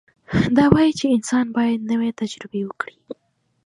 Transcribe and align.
دا 0.57 0.65
وایي 0.73 0.91
چې 0.99 1.05
انسان 1.15 1.45
باید 1.57 1.87
نوې 1.91 2.09
تجربې 2.21 2.61
وکړي. 2.65 2.95